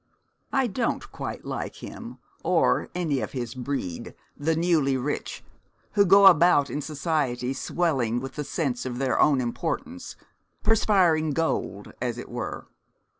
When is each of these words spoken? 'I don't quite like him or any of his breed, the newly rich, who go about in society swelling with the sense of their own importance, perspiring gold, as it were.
'I 0.51 0.65
don't 0.65 1.11
quite 1.11 1.45
like 1.45 1.75
him 1.75 2.17
or 2.43 2.89
any 2.95 3.19
of 3.19 3.33
his 3.33 3.53
breed, 3.53 4.15
the 4.35 4.55
newly 4.55 4.97
rich, 4.97 5.43
who 5.91 6.07
go 6.07 6.25
about 6.25 6.71
in 6.71 6.81
society 6.81 7.53
swelling 7.53 8.19
with 8.19 8.33
the 8.33 8.43
sense 8.43 8.83
of 8.83 8.97
their 8.97 9.19
own 9.19 9.39
importance, 9.39 10.15
perspiring 10.63 11.33
gold, 11.33 11.93
as 12.01 12.17
it 12.17 12.29
were. 12.29 12.65